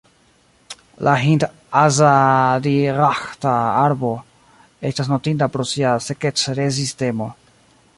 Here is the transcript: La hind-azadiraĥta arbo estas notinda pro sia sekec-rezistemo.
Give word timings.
La 1.07 1.11
hind-azadiraĥta 1.23 3.53
arbo 3.83 4.13
estas 4.93 5.13
notinda 5.17 5.51
pro 5.57 5.69
sia 5.75 5.93
sekec-rezistemo. 6.11 7.31